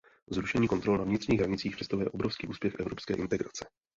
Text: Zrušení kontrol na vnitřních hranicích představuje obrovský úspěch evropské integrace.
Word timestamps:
Zrušení 0.31 0.67
kontrol 0.67 0.97
na 0.97 1.03
vnitřních 1.03 1.39
hranicích 1.39 1.75
představuje 1.75 2.09
obrovský 2.09 2.47
úspěch 2.47 2.73
evropské 2.79 3.13
integrace. 3.13 3.65